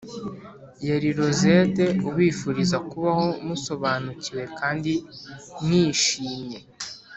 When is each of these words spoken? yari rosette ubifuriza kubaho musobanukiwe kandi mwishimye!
yari 0.87 1.07
rosette 1.19 1.85
ubifuriza 2.09 2.77
kubaho 2.89 3.25
musobanukiwe 3.47 4.43
kandi 4.59 4.93
mwishimye! 5.63 6.57